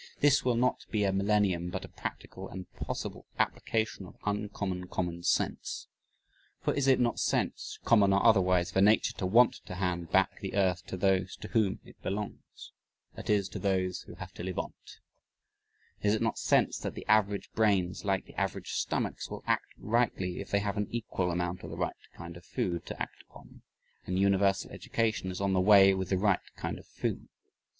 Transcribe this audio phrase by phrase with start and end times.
[0.19, 5.21] This will not be a millennium but a practical and possible application of uncommon common
[5.21, 5.89] sense.
[6.59, 10.39] For is it not sense, common or otherwise, for Nature to want to hand back
[10.39, 12.71] the earth to those to whom it belongs
[13.13, 14.99] that is, to those who have to live on it?
[16.07, 20.39] Is it not sense, that the average brains like the average stomachs will act rightly
[20.39, 23.61] if they have an equal amount of the right kind of food to act upon
[24.07, 27.29] and universal education is on the way with the right kind of food?